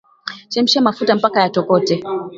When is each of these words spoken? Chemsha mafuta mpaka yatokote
Chemsha 0.51 0.81
mafuta 0.87 1.11
mpaka 1.19 1.37
yatokote 1.43 1.95